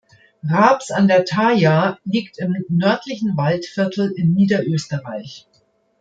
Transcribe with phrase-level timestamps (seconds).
[0.43, 5.47] Raabs an der Thaya liegt im nördlichen Waldviertel in Niederösterreich.